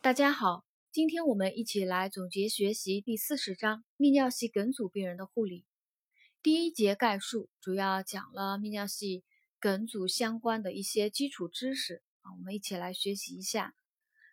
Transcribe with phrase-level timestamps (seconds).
[0.00, 5.66] 大家好，今天我们一起来总结学习第四十章泌尿系梗阻病人的护理。
[6.40, 9.24] 第一节概述主要讲了泌尿系
[9.58, 13.74] 梗阻相关的一些基础知识啊，我们一起来学习一下。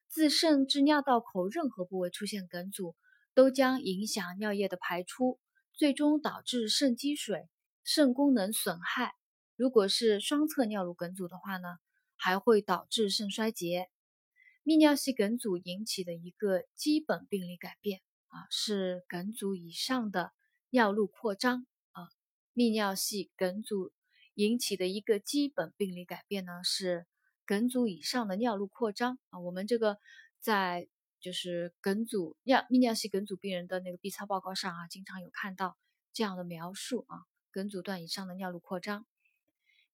[0.07, 2.95] 自肾至尿道口任何部位出现梗阻，
[3.33, 5.39] 都将影响尿液的排出，
[5.73, 7.49] 最终导致肾积水、
[7.83, 9.15] 肾功能损害。
[9.55, 11.79] 如果是双侧尿路梗阻的话呢，
[12.15, 13.89] 还会导致肾衰竭。
[14.65, 20.33] 泌尿系梗阻引起的一个基本病理改变啊，是梗阻以上的
[20.71, 22.09] 尿路扩张啊。
[22.55, 23.91] 泌尿系梗阻
[24.33, 27.05] 引起的一个基本病理改变呢，是
[27.45, 29.39] 梗阻以上的尿路扩张啊。
[29.39, 29.99] 我们这个
[30.39, 30.89] 在
[31.21, 35.77] 就是梗阻尿泌尿系梗阻病人的那个 B 超报告上啊，经常有看到
[36.11, 39.05] 这样的描述啊，梗阻段以上的尿路扩张。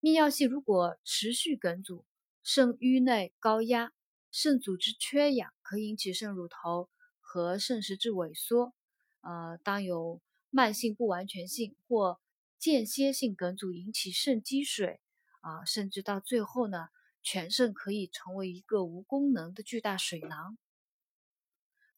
[0.00, 2.06] 泌尿系如果持续梗阻，
[2.42, 3.92] 肾盂内高压。
[4.32, 6.88] 肾组织缺氧可引起肾乳头
[7.20, 8.72] 和肾实质萎缩，
[9.20, 12.18] 呃，当有慢性不完全性或
[12.58, 15.00] 间歇性梗阻引起肾积水，
[15.42, 16.88] 啊，甚至到最后呢，
[17.22, 20.56] 全肾可以成为一个无功能的巨大水囊。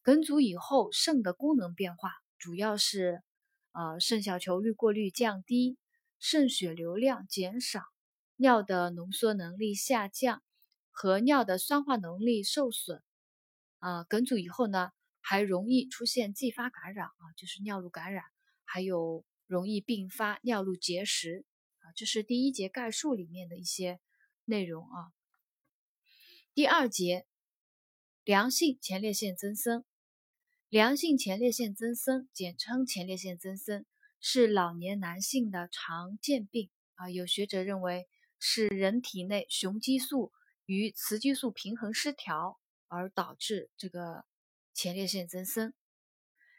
[0.01, 3.23] 梗阻以后肾的功能变化主要是，
[3.71, 5.77] 呃，肾小球滤过率降低，
[6.19, 7.81] 肾血流量减少，
[8.35, 10.43] 尿的浓缩能力下降。
[10.97, 13.03] 和尿的酸化能力受损，
[13.79, 18.23] 啊，梗阻以后呢，还容易出现继发感染啊，就是尿路感染，
[18.63, 21.45] 还有容易并发尿路结石
[21.79, 23.99] 啊，这是第一节概述里面的一些
[24.45, 25.11] 内容啊。
[26.53, 27.27] 第二节，
[28.23, 29.83] 良性前列腺增生，
[30.69, 33.85] 良性前列腺增生，简称前列腺增生，
[34.21, 37.09] 是老年男性的常见病啊。
[37.09, 38.07] 有学者认为
[38.39, 40.31] 是人体内雄激素。
[40.65, 44.25] 与雌激素平衡失调而导致这个
[44.73, 45.73] 前列腺增生。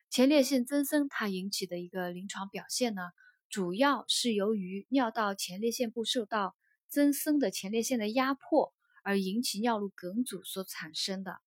[0.09, 3.03] 前列腺增生它引起的一个临床表现呢，
[3.49, 6.57] 主要是由于尿道前列腺部受到
[6.89, 8.73] 增生的前列腺的压迫
[9.03, 11.41] 而引起尿路梗阻所产生的。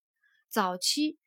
[0.50, 1.18] 早期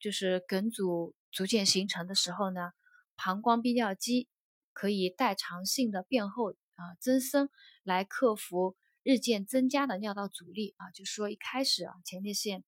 [0.00, 2.72] 就是梗阻逐渐形成的时候呢，
[3.16, 4.28] 膀胱泌尿肌
[4.72, 7.48] 可以代偿性的变厚啊增生
[7.84, 8.76] 来克服。
[9.10, 12.62] 日渐增加的尿道阻力啊，就是说一开始啊前列腺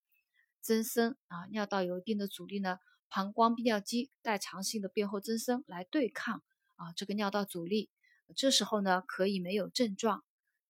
[0.60, 6.42] 增生啊，尿道有一定的阻力呢，膀胱泌尿肌代偿性的变厚增生来对抗
[6.74, 7.90] 啊这个尿道阻力，
[8.34, 10.24] 这时候呢可以没有症状，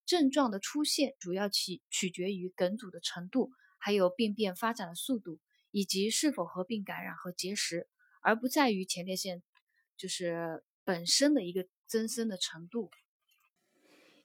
[0.05, 5.41] 症状的出现主要取取决于梗阻的程度，还有病变发展的速度，
[5.71, 7.89] 以及是否合并感染和结石，
[8.21, 9.43] 而不在于前列腺
[9.97, 12.91] 就是本身的一个增生的程度。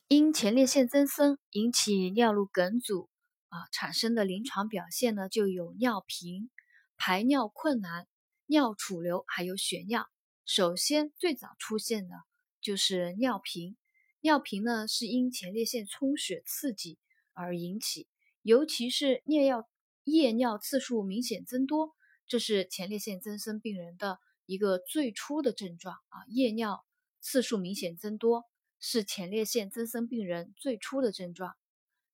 [0.09, 3.09] 因前列腺增生引起尿路梗阻
[3.49, 6.49] 啊产生的临床表现呢，就有尿频、
[6.95, 8.07] 排尿困难、
[8.45, 10.07] 尿储留，还有血尿。
[10.45, 12.15] 首先最早出现的
[12.61, 13.75] 就是尿频，
[14.21, 16.97] 尿频呢是因前列腺充血刺激
[17.33, 18.07] 而引起，
[18.43, 19.67] 尤其是夜尿
[20.05, 21.93] 夜尿次数明显增多，
[22.29, 26.85] 这是前列腺增生病人的一个最初的症状啊，夜尿
[27.19, 28.45] 次数明显增多。
[28.79, 31.55] 是前列腺增生病人最初的症状。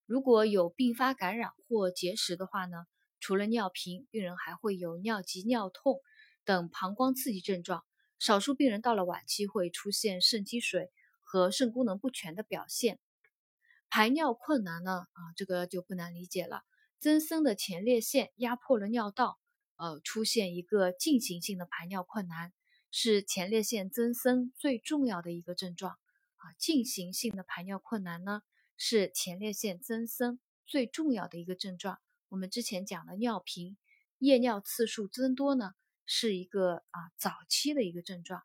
[0.06, 2.86] 如果有并发感染或结石的话呢，
[3.20, 6.02] 除了尿频，病人还会有尿急、尿痛
[6.44, 7.84] 等膀胱刺激症状。
[8.20, 10.92] 少数病人到了晚期会出现肾积水
[11.22, 13.00] 和肾功能不全的表现。
[13.90, 15.08] 排尿困难呢？
[15.12, 16.64] 啊，这个就不难理解了。
[17.00, 19.38] 增生的前列腺压迫了尿道，
[19.76, 22.54] 呃，出现一个进行性的排尿困难，
[22.92, 25.98] 是前列腺增生最重要的一个症状。
[26.44, 28.42] 啊，进行性的排尿困难呢，
[28.76, 32.00] 是前列腺增生最重要的一个症状。
[32.28, 33.78] 我们之前讲的尿频、
[34.18, 35.72] 夜尿次数增多呢，
[36.06, 38.44] 是一个啊早期的一个症状。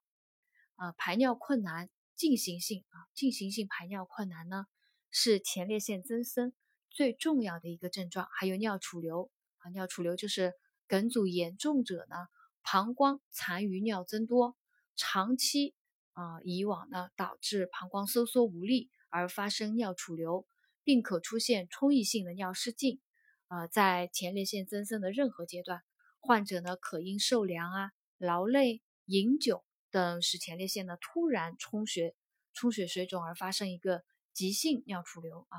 [0.76, 4.66] 啊，排尿困难、进行性啊进行性排尿困难呢，
[5.10, 6.53] 是前列腺增生
[6.91, 8.28] 最重要的一个症状。
[8.31, 10.53] 还有尿储留啊，尿储留就是
[10.87, 12.28] 梗阻严重者呢，
[12.62, 14.56] 膀胱残余尿增多，
[14.94, 15.75] 长期。
[16.19, 20.49] 啊，以往呢导致膀胱收缩无力而发生尿储留，
[20.82, 23.00] 并可出现充溢性的尿失禁。
[23.47, 25.81] 啊，在前列腺增生的任何阶段，
[26.19, 32.17] 患者呢可因受凉啊、劳累、饮酒等使前列腺呢突然充血、
[32.53, 34.03] 充血水肿而发生一个
[34.35, 35.59] 急性尿储留啊。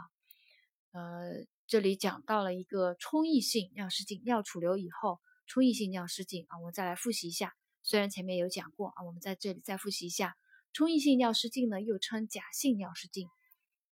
[0.92, 7.56] 呃，这里讲到了一个充溢性尿失禁，尿储留以后充溢性尿失禁啊，我们再来复习一下。
[7.82, 10.36] 虽然前面有讲过啊，我们在这里再复习一下。
[10.72, 13.28] 充溢性尿失禁呢，又称假性尿失禁，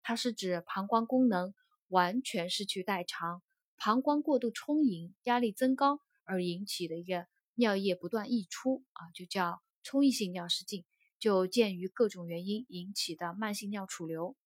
[0.02, 1.54] 它是指膀胱功能
[1.88, 3.42] 完全失去代偿，
[3.76, 10.84] 膀胱过度充盈，压力增高而引起的一个尿液不断溢出啊，就叫充溢性尿失禁，
[11.18, 14.36] 就鉴于各种原因引起的慢性尿储留。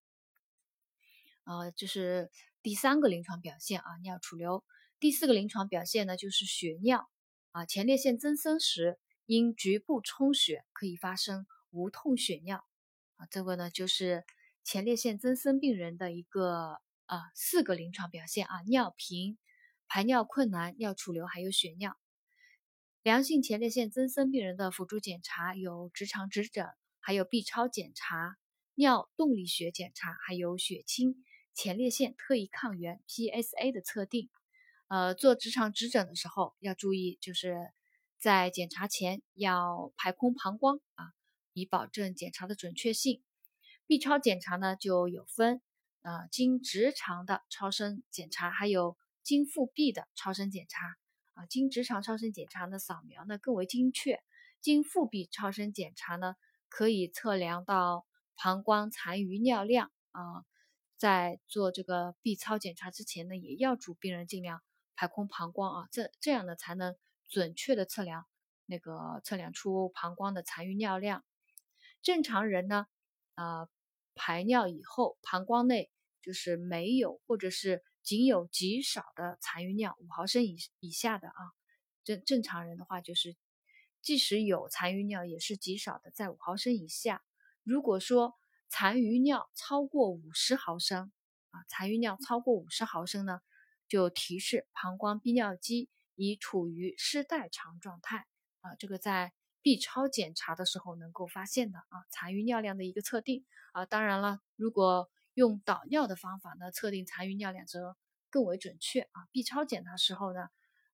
[1.45, 2.31] 呃，这是
[2.63, 4.65] 第三个临床表现啊，尿储留。
[5.01, 7.11] 第四个临床表现呢，就是血尿
[7.51, 12.65] 啊，前列腺增生时因局部充血可以发生无痛血尿
[13.17, 14.25] 啊，这个呢就是
[14.63, 19.39] 前列腺增生病人的一个啊四个临床表现啊，尿频、
[19.89, 21.97] 排尿困难、尿储留还有血尿。
[23.03, 26.67] 良性前列腺增生病人的辅助检查有直肠指诊，
[26.99, 28.37] 还有 B 超检查、
[28.75, 31.25] 尿动力学检查，还有血清
[31.55, 34.29] 前列腺特异抗原 PSA 的测定。
[34.89, 37.71] 呃，做直肠指诊的时候要注意，就是
[38.19, 41.13] 在检查前要排空膀胱啊，
[41.61, 43.23] 以保证检查的准确性。
[43.87, 45.61] B 超检查呢就有分，
[46.03, 50.97] 呃，经直肠的超声检查，还有经腹壁的超声检查
[51.35, 51.47] 啊。
[51.47, 54.17] 经直肠超声检查呢，扫描呢更为精确；
[54.61, 56.35] 经腹壁超声检查呢，
[56.69, 60.45] 可以测量到膀胱残余尿量啊。
[60.97, 64.63] 在做这个 B 超检查之前呢，也要嘱病人尽量。
[64.97, 66.95] 排空膀胱啊，这这样呢才能
[67.27, 68.27] 准确的测量
[68.67, 71.25] 那个测量出膀胱的残余尿量。
[72.03, 72.87] 正常人呢，
[73.35, 73.69] 呃，
[74.15, 75.91] 排尿以后，膀胱内
[76.23, 81.35] 就是没有或者是仅有极少的残余尿，五毫升以以下的啊。
[82.05, 83.37] 正正常人的话，就是
[84.01, 87.23] 即使有残余尿，也是极少的，在五毫升以下。
[87.63, 88.39] 如果说
[88.69, 91.13] 残余尿超过五十毫升
[91.51, 93.41] 啊，残余尿超过五十毫升呢？
[93.87, 98.27] 就提示膀胱逼尿肌已处于失代偿状态
[98.61, 107.97] 啊，这个在 B 超检查的时候能够发现的啊，残余尿量的一个测定啊，当然了，如果用导尿的方法呢，测定残余尿量则
[108.31, 109.27] 更为准确啊。
[109.33, 110.49] B 超检查时候呢，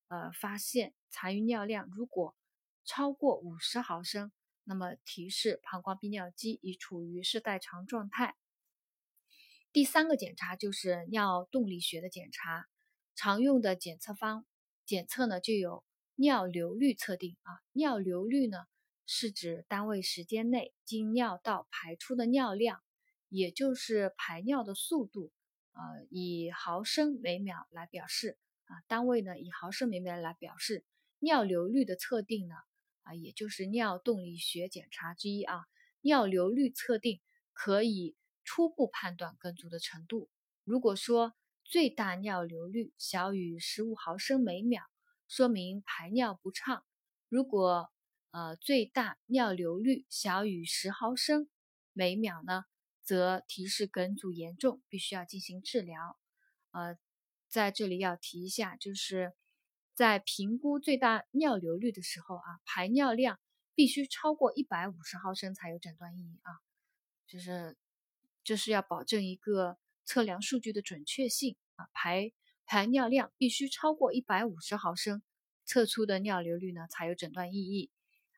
[0.09, 2.35] 呃，发现残余尿量如果
[2.83, 4.31] 超过五十毫升，
[4.63, 8.35] 那么提示膀胱逼尿肌已处于失代偿状态。
[9.71, 12.67] 第三个检查就是尿动力学的检查。
[13.15, 14.45] 常用的检测方
[14.85, 15.83] 检测呢，就有
[16.17, 17.63] 尿流率测定啊。
[17.71, 18.65] 尿流率呢，
[19.05, 22.81] 是指单位时间内经尿道排出的尿量，
[23.29, 25.31] 也就是排尿的速度，
[25.71, 28.75] 呃，以毫升每秒来表示啊。
[28.87, 30.83] 单位呢，以毫升每秒来表示。
[31.19, 32.53] 尿流率的测定呢，
[33.01, 35.65] 啊，也就是尿动力学检查之一啊。
[36.01, 37.21] 尿流率测定
[37.53, 40.29] 可以初步判断梗阻的程度。
[40.63, 44.83] 如果说最大尿流率小于十五毫升每秒，
[45.27, 46.85] 说明排尿不畅。
[47.29, 47.91] 如果
[48.31, 51.49] 呃最大尿流率小于十毫升
[51.93, 52.65] 每秒呢，
[53.03, 56.17] 则提示梗阻严重，必须要进行治疗。
[56.71, 56.97] 呃，
[57.47, 59.33] 在这里要提一下，就是
[59.93, 63.39] 在评估最大尿流率的时候啊，排尿量
[63.75, 66.59] 必须超过一百五十毫升才有诊断意义啊，
[67.27, 67.77] 就是
[68.43, 69.77] 这是要保证一个。
[70.09, 72.31] 测量数据的准确性啊，排
[72.67, 75.23] 排尿量必须超过一百五十毫升，
[75.65, 77.89] 测出的尿流率呢才有诊断意义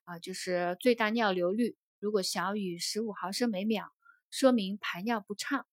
[0.04, 0.20] 啊。
[0.20, 3.92] 就是最大尿流率如果小于十五毫升每秒，
[4.30, 5.64] 说明排尿不畅；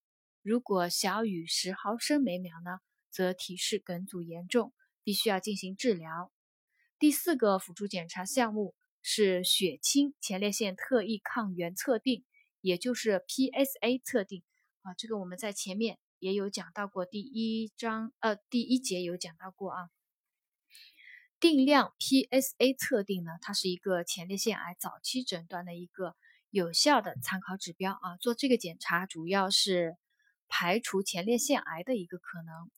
[0.43, 2.81] 如果小于十毫升每秒呢，
[3.11, 4.73] 则提示梗阻严重，
[5.05, 6.33] 必须要进行治疗。
[6.99, 12.25] 第四个辅助检查项目是血清前列腺特异抗原测定，
[12.63, 14.43] 也就是 PSA 测定。
[14.81, 19.91] 啊，这个我们在前面也有讲到过，第一章呃第一节有讲到过啊。
[21.39, 26.17] 定量 PSA 测定呢，它是一个前列腺癌早期诊断的一个
[26.51, 28.17] 有效的参考指标啊。
[28.17, 29.97] 做这个检查主要是
[30.49, 32.71] 排除前列腺癌的一个可能。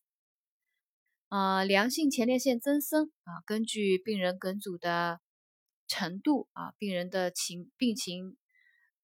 [1.30, 5.20] 呃，良性前列腺增生啊，根据病人梗阻的
[5.86, 8.36] 程度啊，病人的情病情。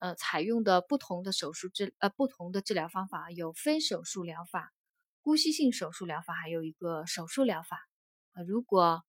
[0.04, 4.70] 呃，采用的不同的手术治呃不同的治疗方法有非手术疗法、
[5.22, 7.78] 姑息性手术疗法，还有一个手术疗法。
[8.34, 9.02] 呃，如果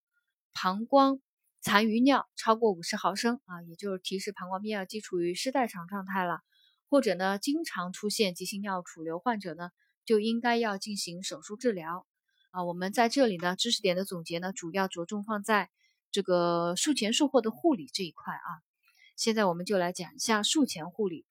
[0.54, 1.20] 膀胱
[1.60, 6.40] 残余尿超过五十毫升啊，也就是提示膀胱泌尿肌处于失代偿状态了，
[6.88, 9.72] 或者呢经常出现急性尿储留患者呢，
[10.06, 12.08] 就应该要进行手术治疗。
[12.52, 15.70] 啊，我们在这里呢知识点的总结呢，主要着重放在
[16.10, 18.64] 这个术前术后的护理这一块啊。
[19.16, 21.26] 现在我们就来讲一下术前护理。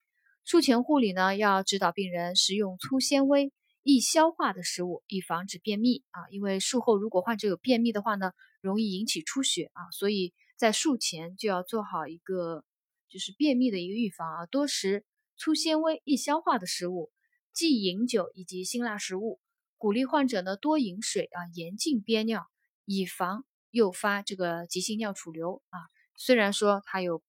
[0.44, 6.28] 术前护理呢，要指导病人食用粗纤维、易消化的食物，以防止便秘啊。
[6.30, 12.64] 因为术后如果患者有便秘的话呢，容易引起出血啊，所以在术前就要做好一个
[13.10, 14.46] 就是便秘的一个预防啊。
[14.46, 15.04] 多食
[15.36, 17.10] 粗纤维、易消化的食物，
[17.52, 19.40] 忌饮酒以及辛辣食物。
[19.76, 22.46] 鼓励患者呢多饮水啊，严禁憋尿，
[22.86, 25.78] 以防诱发这个急性尿储留啊。
[26.16, 27.22] 虽然说它有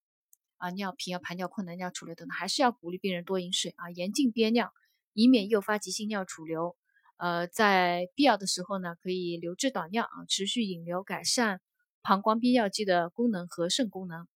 [0.66, 4.74] 啊尿频啊排尿困难、尿储流等，还是要鼓励病人多饮水啊，严禁憋尿，
[5.14, 6.76] 以免诱发急性尿储留。
[7.18, 11.62] 呃，在必要的时候呢，可以留置导尿啊，持续引流，改善
[12.02, 14.28] 膀胱憋尿肌的功能和肾功能。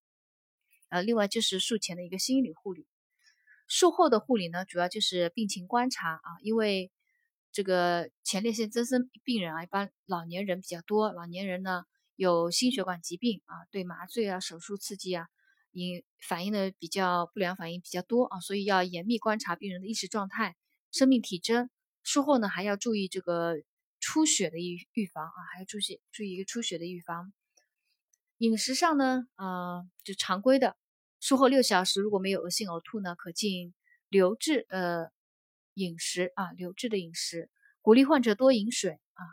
[0.90, 2.86] 呃，另外就是术前的一个心理护理，
[3.68, 6.92] 术后的护理呢，主要就是病情观察啊，因为
[7.52, 15.28] 这个前列腺增生病人啊，一般老年人比较多，老年人呢有心血管疾病啊，对麻醉啊、手术刺激啊，
[15.72, 20.56] 因反应的比较不良反应比较多啊，所以要严密观察病人的意识状态、
[20.92, 21.70] 生命体征。
[22.04, 23.56] 术后呢，还要注意这个
[24.00, 27.32] 出血的预预防啊，还要注意注意一个出血的预防。
[28.38, 30.78] 饮食上呢，啊，就常规的，
[31.20, 33.74] 术后六小时如果没有恶心呕吐呢，可进
[34.08, 35.10] 流质呃
[35.74, 37.50] 饮食啊，流质的饮食，
[37.82, 39.24] 鼓励患者多饮水啊。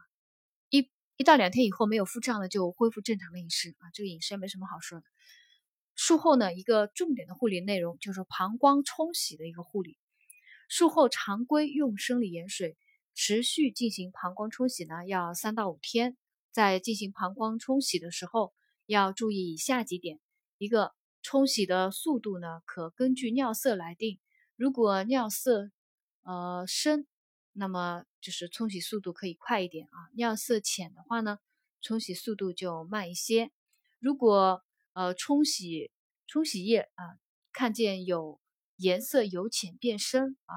[0.69, 5.07] 一一到两天以后没有腹胀了，就恢复正常的饮食啊，这个饮食也没什么好说的。
[5.97, 9.99] 术后呢，一个重点的护理内容就是膀胱冲洗的一个护理。
[10.69, 12.77] 术后常规用生理盐水
[13.15, 16.17] 持续进行膀胱冲洗呢，要三到五天。
[16.53, 18.55] 在进行膀胱冲洗的时候，
[18.87, 20.21] 要注意以下几点：
[20.57, 24.19] 一个，冲洗的速度呢，可根据尿色来定。
[24.57, 25.71] 如果尿色
[26.23, 27.07] 呃深，
[27.53, 31.39] 那么就是冲洗速度可以快一点啊；尿色浅的话呢，
[31.83, 33.51] 冲洗速度就慢一些。
[33.99, 34.65] 如果
[34.97, 35.91] 呃冲洗
[36.27, 37.21] 冲洗液啊，
[37.53, 38.41] 看见有
[38.77, 40.55] 颜色由浅变深啊，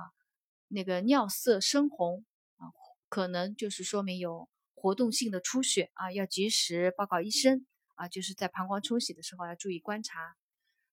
[0.70, 2.24] 那个尿色深红
[2.56, 2.72] 啊，
[3.10, 8.08] 可能就是说明有活动性的出血啊，要及时报告医生啊。
[8.08, 10.38] 就是在膀胱冲洗的时候要注意观察。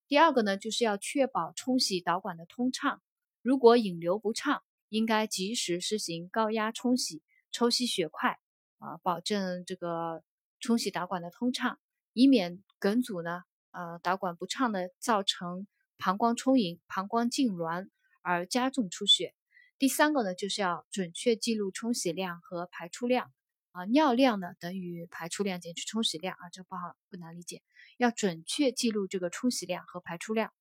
[0.08, 3.00] 第二个呢，就是要确保冲洗导管的通畅，
[3.42, 7.22] 如果引流不畅，应该及时施行高压冲洗，
[7.52, 8.40] 抽吸血块
[8.78, 10.24] 啊，保证这个
[10.58, 11.78] 冲洗导管的通畅，
[12.12, 15.66] 以免梗阻呢，呃，导管不畅的造成。
[15.98, 17.88] 膀胱充盈、膀胱痉挛
[18.20, 19.34] 而加重出血。
[19.78, 23.32] 第三个呢，就是要准确记录冲洗量和排出量
[23.72, 27.62] 啊，尿量呢等于排出量减去冲洗量啊，这不好不难理解，
[27.96, 30.52] 要准确记录这个冲洗量和排出量。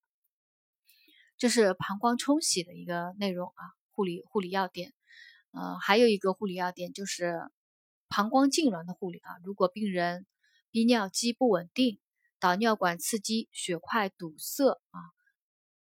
[1.37, 4.93] 这是膀胱冲洗的一个内容啊，护理护理要点。
[5.51, 7.41] 呃，还有一个护理要点就是
[8.07, 10.25] 膀胱痉挛的护理啊，如果病人
[10.71, 11.99] 憋尿肌不稳定，
[12.39, 14.99] 导尿管刺激、血块堵塞啊。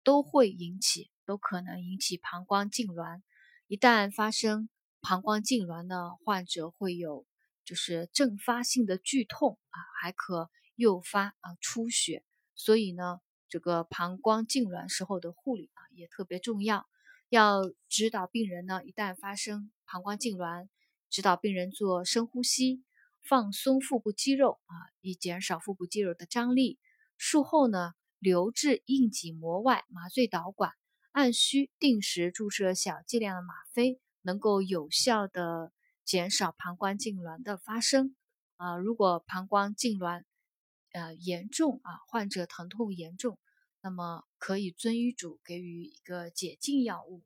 [0.06, 3.22] 都会引起，都可能引起膀胱痉挛。
[3.68, 4.68] 一旦发生
[5.00, 7.26] 膀胱痉挛呢，患者会有
[7.64, 12.26] 就是阵发性的剧痛啊，还可诱发啊出血。
[12.54, 16.86] 所以呢，这个膀胱痉挛时候的护理啊也特别重要。
[17.30, 20.68] 要指导病人呢，一旦发生膀胱痉挛，
[21.10, 22.84] 指导病人做深呼吸，
[23.24, 26.80] 放松腹部肌肉啊，以减少腹部肌肉的张力。
[27.18, 27.94] 术后呢。
[28.20, 30.72] 留置硬脊膜外麻醉导管，
[31.12, 35.74] 按需定时注射小剂量的吗啡，能够有效的
[36.06, 38.16] 减少膀胱痉挛的发生。
[38.56, 40.24] 啊，如果膀胱痉挛
[40.94, 43.38] 呃严重啊，患者疼痛严重，
[43.82, 47.24] 那么可以遵医嘱给予一个解痉药物。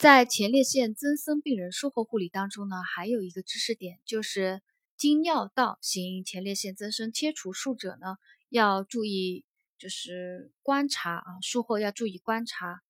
[0.00, 4.62] 在前列腺增生病人术后护理当中呢，还有一个知识点，就是
[4.96, 8.16] 经尿道型前列腺增生切除术者呢。
[8.48, 9.44] 要注意，
[9.76, 12.80] 就是观察啊，术后要注意观察，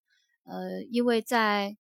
[0.45, 1.77] 呃，因为在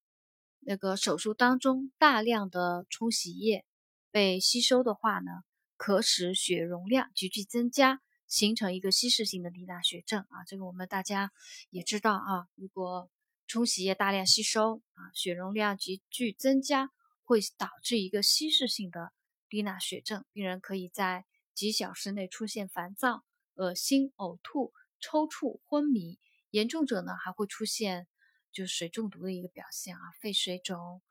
[0.58, 3.64] 那个手术当中，大量的冲洗液
[4.10, 5.30] 被吸收的话呢，
[5.76, 10.42] 可使血容量急剧增加，形成一个稀释性的低钠血症啊。
[10.48, 11.30] 这个我们大家
[11.70, 13.08] 也知道啊，如果
[13.50, 16.92] 冲洗液大量吸收啊，血容量急剧增加，
[17.24, 19.10] 会导致一个稀释性的
[19.48, 23.24] 低钠血症，病人可以在几小时内出现烦躁。
[23.56, 28.06] 恶心、呕吐、抽搐、昏迷，严重者呢还会出现
[28.52, 31.02] 就水中毒的一个表现啊，肺水肿、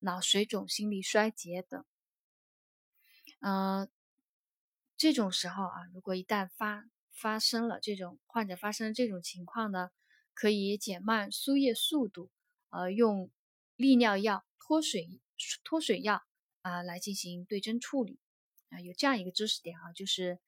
[0.00, 1.82] 脑水肿、心力衰竭等。
[3.40, 3.88] 嗯，
[4.98, 9.90] 这种时候啊，如果一旦发发生了这种患者发生这种情况呢，
[10.38, 12.30] 可以减慢输液速度，
[12.70, 13.30] 呃，用
[13.74, 15.20] 利尿药、脱水
[15.64, 16.22] 脱水药
[16.62, 18.20] 啊来进行对症处理
[18.68, 18.78] 啊。
[18.80, 20.38] 有这样一个知识点啊，就是。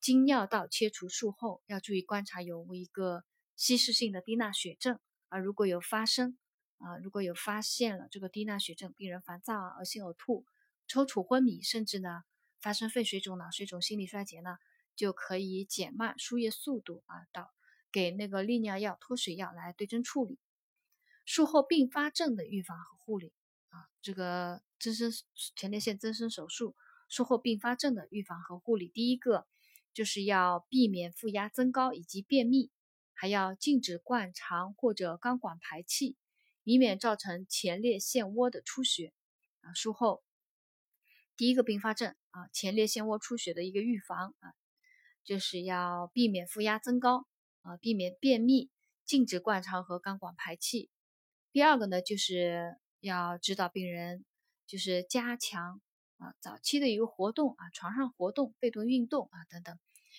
[0.00, 3.24] 经尿道切除术后要注意观察有无一个
[3.56, 6.38] 稀释性的低钠血症啊，如果有发生
[6.76, 10.46] 啊，如果有发现了这个低钠血症，病人烦躁啊、恶心、呕吐、
[10.86, 12.22] 抽搐、昏迷，甚至呢
[12.60, 14.58] 发生肺水肿、脑水肿、心力衰竭呢，
[14.94, 17.50] 就可以减慢输液速度啊，到
[17.90, 20.38] 给那个利尿药、脱水药来对症处理。
[21.24, 23.32] 术后并发症的预防和护理
[23.68, 25.12] 啊，这个增生
[25.56, 26.74] 前列腺增生手术
[27.08, 28.88] 术后并发症的预防和护理。
[28.88, 29.46] 第一个
[29.92, 32.70] 就是要避免腹压增高以及便秘，
[33.12, 36.16] 还要禁止灌肠或者肛管排气，
[36.64, 39.12] 以免造成前列腺窝的出血。
[39.60, 40.22] 啊，术后
[41.36, 44.54] 第一个并发症啊，前列腺窝出血的一个预防啊，
[45.24, 47.26] 就是要避免腹压增高
[47.62, 48.70] 啊，避免便秘，
[49.04, 50.90] 禁止灌肠和肛管排气。
[51.52, 54.24] 第二个呢，就是要指导病人，
[54.66, 55.80] 就是加强
[56.18, 59.78] 啊早期的一个活动啊，床上活动、被动运动啊等等，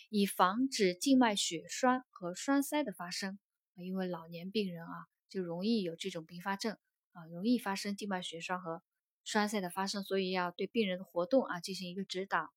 [0.10, 3.40] 以防止静脉血栓和栓塞的发生。
[3.76, 6.78] 因为老年病人啊，就容易有这种并发症
[7.14, 8.84] 啊，容易发生静脉血栓和
[9.24, 12.52] 栓塞的发生，所以要对病人的活动啊进行一个指导。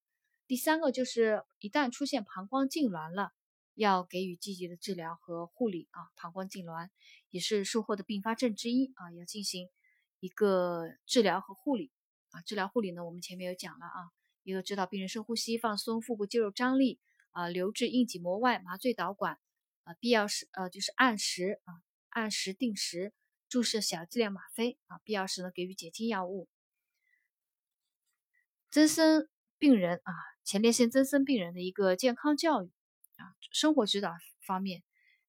[0.49, 3.33] 第三个就是一旦出现膀胱痉挛了。
[3.75, 6.91] 要给予积极的治疗和护理啊，膀胱痉挛
[7.31, 9.71] 也是术后的并发症之一啊，要进行
[10.21, 11.91] 一个治疗和护理
[12.31, 12.43] 啊。
[12.43, 13.99] 治疗护理呢，我们前面有讲了啊，
[14.43, 17.00] 一个指导病人深呼吸、放松腹部肌肉张力
[17.31, 19.38] 啊，留置硬脊膜外麻醉导管
[19.85, 21.73] 啊，必要时呃就是按时啊，
[22.11, 23.14] 按时定时
[23.49, 26.49] 注射小剂量吗啡啊，必要时呢给予解痉药物。
[28.71, 30.12] 增生病人啊，
[30.45, 32.71] 前列腺增生病人的一个健康教育。
[33.50, 34.12] 生活指导
[34.47, 34.83] 方面，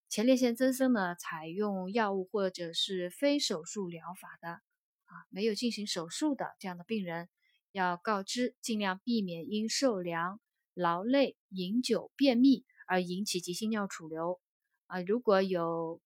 [0.10, 7.30] 前列腺增生呢，采用药物或者是非手术疗法的啊，没有进行手术的这样的病人，
[7.72, 10.40] 要告知尽量避免因受凉、
[10.74, 14.40] 劳累、饮酒、便秘而引起急性尿储留
[14.88, 15.02] 啊。
[15.02, 16.02] 如果有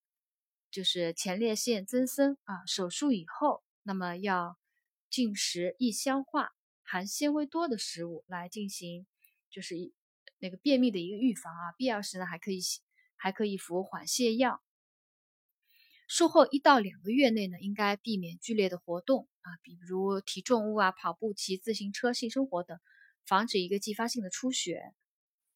[0.71, 4.57] 就是前列腺增生啊，手术以后，那么要
[5.09, 6.51] 进食易消化、
[6.83, 9.05] 含纤维多的食物来进行，
[9.49, 9.93] 就是一。
[10.39, 12.59] 那个便秘的一个预防啊，必要时呢还可以
[13.15, 14.61] 还可以服缓泻药。
[16.07, 22.79] 术后一到两个月内呢，应该避免剧烈的活动啊，比如提重物啊、跑步、骑自行车、性生活等，
[23.25, 24.93] 防止一个继发性的出血。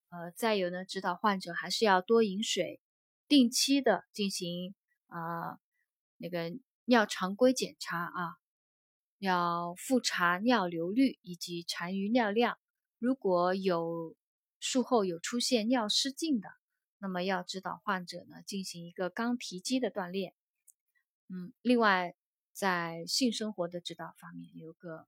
[0.10, 2.82] 呃，再有呢，指导患者还是要多饮水，
[3.28, 4.76] 定期的进行
[5.08, 5.60] 啊
[6.18, 6.52] 那个
[6.86, 8.36] 尿常规检查啊，
[9.20, 12.58] 要复查尿流率以及残余尿量，
[12.98, 14.16] 如果有。
[14.62, 16.54] 术后有出现尿失禁的，
[17.00, 20.36] 那么要指导患者呢进行一个肛提肌的锻炼。
[21.30, 22.16] 嗯，另外
[22.54, 25.08] 在性生活的指导方面，有个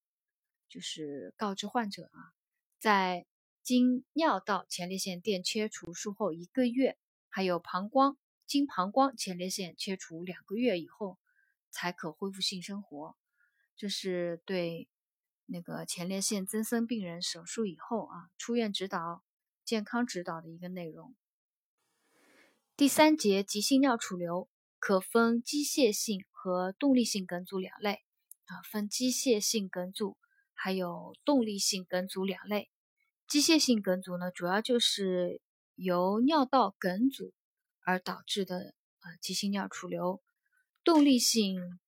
[0.67, 2.33] 就是告知患者啊，
[2.79, 3.27] 在
[3.61, 6.97] 经尿道前列腺垫切除术后一个月，
[7.29, 11.19] 还有膀胱经膀胱前列腺切除两个月以后，
[11.69, 13.15] 才可恢复性生活。
[13.75, 14.89] 这是对
[15.45, 19.23] 那个前列腺增生病人手术以后啊出院指导。
[19.73, 21.15] 健康指导的一个内容。
[22.77, 28.03] 第三节急性尿储留可分机械性和动力性梗阻两类
[28.45, 30.15] 啊，分机械性梗阻
[30.53, 32.69] 还有动力性梗阻两类。
[33.27, 35.41] 机械性梗阻呢，主要就是
[35.73, 37.33] 由尿道梗阻
[37.83, 40.21] 而导致的啊急性尿储留；
[40.83, 41.79] 动力性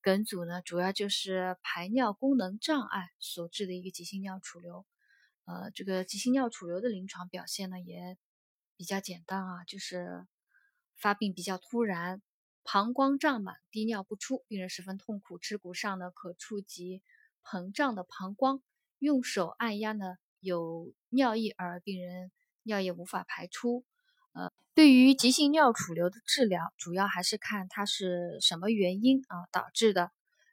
[0.00, 4.84] 梗阻呢，主要就是排尿功能障碍所致的一个急性尿储留。
[5.46, 8.16] 呃，这个急性尿储留的临床表现呢也
[8.76, 10.26] 比较简单啊，就是
[10.96, 12.22] 发病比较突然，
[12.62, 17.02] 膀胱胀满，滴尿不出，病人十分痛苦，耻骨上呢可触及
[17.42, 18.62] 膨胀的膀胱，
[19.00, 22.30] 用手按压呢有尿液，而病人
[22.62, 23.84] 尿液无法排出。
[24.32, 30.12] 呃，对于急性尿储留的治疗，主要还是看它是什么原因啊导致的。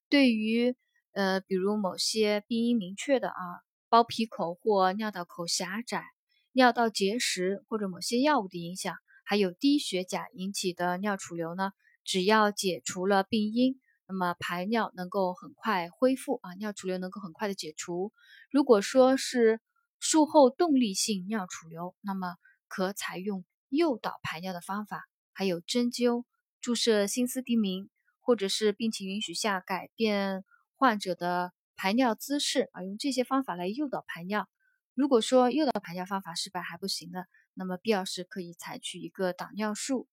[0.09, 0.75] 对于
[1.11, 3.66] 呃，比如某些病因明确的啊。
[3.89, 6.03] 包皮口或尿道口狭窄、
[6.51, 11.71] 尿道结石或者某些药物的影响，还有低血钾引起的尿储留呢？
[12.03, 18.11] 只要解除了病因，那么排尿能够很快恢复啊，尿储留能够很快的解除。
[18.51, 19.61] 如果说是
[19.99, 22.35] 术后动力性尿储留，那么
[22.67, 26.25] 可采用诱导排尿的方法，还有针灸、
[26.59, 30.43] 注射新斯地明，或者是病情允许下改变
[30.75, 31.53] 患者的。
[31.77, 34.49] 排尿姿势啊，用这些方法来诱导排尿。
[34.95, 40.07] 如果说诱导排尿方法失败还不行的，那么必要时可以采取一个导尿术。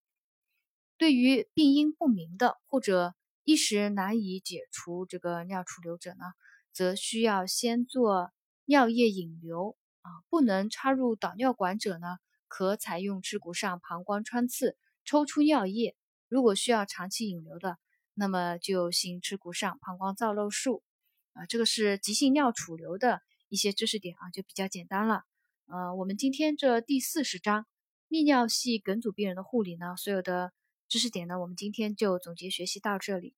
[0.98, 6.24] 对于病因不明的或者一时难以解除这个尿储留者呢，
[6.72, 8.30] 则需要先做
[8.66, 10.10] 尿液引流啊。
[10.28, 15.96] 不能插入导尿管者呢，可采用耻骨上膀胱穿刺抽出尿液。
[16.28, 17.78] 如果需要长期引流的，
[18.12, 20.82] 那么就行耻骨上膀胱造瘘术。
[21.34, 25.22] 啊，这个是急性尿储留的一些知识点啊，就比较简单了。
[25.66, 27.66] 呃，我们今天这第四十章
[28.08, 30.52] 泌尿系梗阻病人的护理呢，所有的
[30.88, 33.34] 知识点呢，我们今天就总结学习到这里。